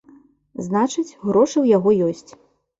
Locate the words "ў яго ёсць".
1.61-2.31